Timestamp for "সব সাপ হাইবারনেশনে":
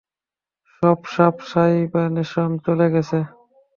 0.73-2.57